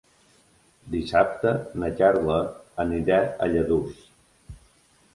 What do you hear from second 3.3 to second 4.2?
a Lladurs.